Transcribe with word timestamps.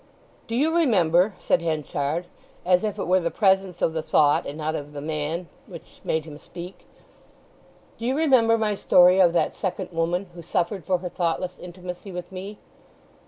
"Do 0.47 0.55
you 0.55 0.75
remember," 0.75 1.35
said 1.37 1.61
Henchard, 1.61 2.25
as 2.65 2.83
if 2.83 2.97
it 2.97 3.03
were 3.05 3.19
the 3.19 3.29
presence 3.29 3.83
of 3.83 3.93
the 3.93 4.01
thought 4.01 4.47
and 4.47 4.57
not 4.57 4.73
of 4.73 4.93
the 4.93 4.99
man 4.99 5.47
which 5.67 6.01
made 6.03 6.25
him 6.25 6.39
speak, 6.39 6.87
"do 7.99 8.07
you 8.07 8.17
remember 8.17 8.57
my 8.57 8.73
story 8.73 9.21
of 9.21 9.31
that 9.33 9.53
second 9.53 9.89
woman—who 9.91 10.41
suffered 10.41 10.85
for 10.85 10.97
her 10.97 11.09
thoughtless 11.09 11.59
intimacy 11.59 12.11
with 12.11 12.31
me?" 12.31 12.57